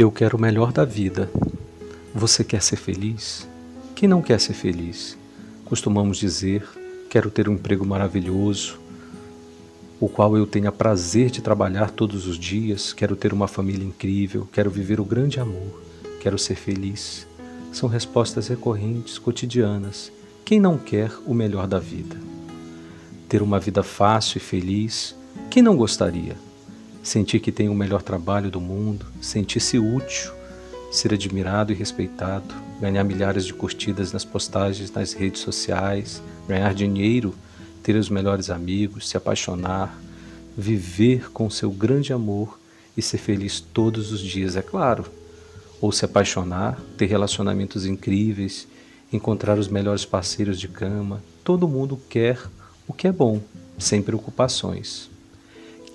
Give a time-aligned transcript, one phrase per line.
[0.00, 1.30] Eu quero o melhor da vida.
[2.14, 3.46] Você quer ser feliz?
[3.94, 5.14] Quem não quer ser feliz?
[5.66, 6.66] Costumamos dizer:
[7.10, 8.80] quero ter um emprego maravilhoso,
[10.00, 14.48] o qual eu tenha prazer de trabalhar todos os dias, quero ter uma família incrível,
[14.50, 15.82] quero viver o grande amor,
[16.18, 17.26] quero ser feliz.
[17.70, 20.10] São respostas recorrentes, cotidianas.
[20.46, 22.16] Quem não quer o melhor da vida?
[23.28, 25.14] Ter uma vida fácil e feliz,
[25.50, 26.38] quem não gostaria?
[27.02, 30.32] Sentir que tem o melhor trabalho do mundo, sentir-se útil,
[30.90, 37.34] ser admirado e respeitado, ganhar milhares de curtidas nas postagens nas redes sociais, ganhar dinheiro,
[37.82, 39.98] ter os melhores amigos, se apaixonar,
[40.56, 42.58] viver com seu grande amor
[42.96, 45.06] e ser feliz todos os dias, é claro.
[45.80, 48.66] Ou se apaixonar, ter relacionamentos incríveis,
[49.12, 51.22] encontrar os melhores parceiros de cama.
[51.42, 52.38] Todo mundo quer
[52.86, 53.40] o que é bom,
[53.78, 55.08] sem preocupações.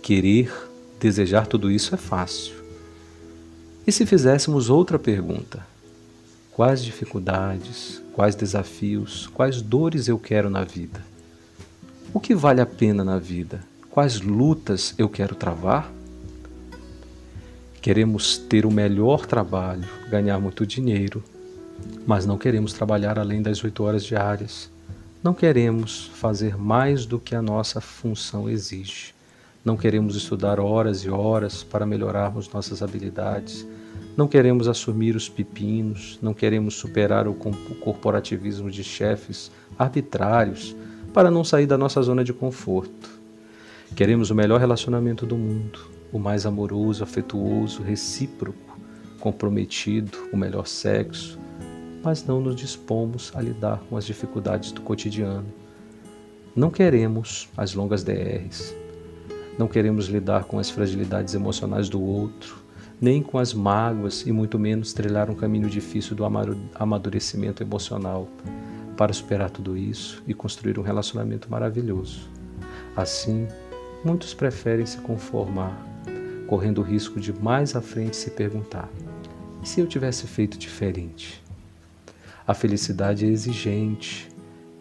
[0.01, 0.51] Querer
[0.99, 2.55] Desejar tudo isso é fácil.
[3.87, 5.65] E se fizéssemos outra pergunta?
[6.51, 11.03] Quais dificuldades, quais desafios, quais dores eu quero na vida?
[12.13, 13.61] O que vale a pena na vida?
[13.91, 15.91] Quais lutas eu quero travar?
[17.81, 21.23] Queremos ter o melhor trabalho, ganhar muito dinheiro,
[22.05, 24.69] mas não queremos trabalhar além das oito horas diárias.
[25.23, 29.14] Não queremos fazer mais do que a nossa função exige.
[29.65, 33.67] Não queremos estudar horas e horas para melhorarmos nossas habilidades.
[34.15, 40.75] Não queremos assumir os pepinos, não queremos superar o corporativismo de chefes arbitrários
[41.11, 43.09] para não sair da nossa zona de conforto.
[43.95, 45.79] Queremos o melhor relacionamento do mundo,
[46.13, 48.77] o mais amoroso, afetuoso, recíproco,
[49.19, 51.39] comprometido, o melhor sexo,
[52.03, 55.51] mas não nos dispomos a lidar com as dificuldades do cotidiano.
[56.55, 58.75] Não queremos as longas DRs,
[59.57, 62.63] não queremos lidar com as fragilidades emocionais do outro,
[62.99, 66.23] nem com as mágoas e muito menos trilhar um caminho difícil do
[66.75, 68.27] amadurecimento emocional
[68.95, 72.29] para superar tudo isso e construir um relacionamento maravilhoso.
[72.95, 73.47] Assim,
[74.03, 75.77] muitos preferem se conformar,
[76.47, 78.89] correndo o risco de mais à frente se perguntar:
[79.61, 81.43] e se eu tivesse feito diferente?
[82.47, 84.29] A felicidade é exigente,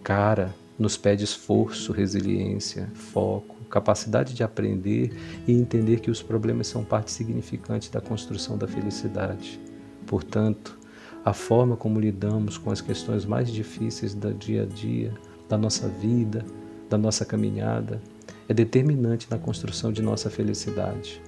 [0.02, 5.12] cara, nos pede esforço, resiliência, foco, capacidade de aprender
[5.46, 9.60] e entender que os problemas são parte significante da construção da felicidade.
[10.06, 10.78] Portanto,
[11.24, 15.12] a forma como lidamos com as questões mais difíceis do dia a dia,
[15.48, 16.44] da nossa vida,
[16.88, 18.00] da nossa caminhada,
[18.48, 21.20] é determinante na construção de nossa felicidade.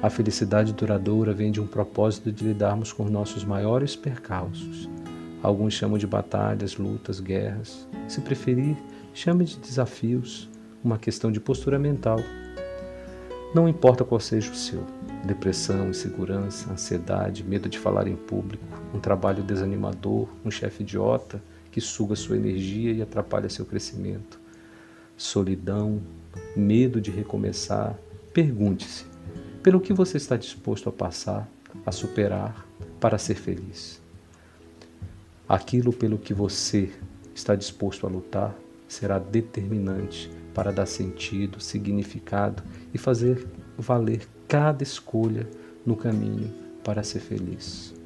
[0.00, 4.88] A felicidade duradoura vem de um propósito de lidarmos com nossos maiores percalços,
[5.42, 7.86] Alguns chamam de batalhas, lutas, guerras.
[8.08, 8.76] Se preferir,
[9.14, 10.48] chame de desafios,
[10.82, 12.18] uma questão de postura mental.
[13.54, 14.84] Não importa qual seja o seu:
[15.24, 21.40] depressão, insegurança, ansiedade, medo de falar em público, um trabalho desanimador, um chefe idiota
[21.70, 24.40] que suga sua energia e atrapalha seu crescimento,
[25.16, 26.00] solidão,
[26.56, 27.96] medo de recomeçar.
[28.34, 29.04] Pergunte-se:
[29.62, 31.48] pelo que você está disposto a passar,
[31.86, 32.66] a superar
[32.98, 34.07] para ser feliz?
[35.48, 36.90] Aquilo pelo que você
[37.34, 38.54] está disposto a lutar
[38.86, 43.46] será determinante para dar sentido, significado e fazer
[43.78, 45.48] valer cada escolha
[45.86, 46.52] no caminho
[46.84, 47.97] para ser feliz.